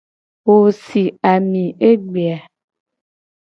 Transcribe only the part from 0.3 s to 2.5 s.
Wo si ami egbe a?